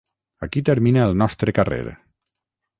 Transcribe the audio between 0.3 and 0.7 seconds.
Aquí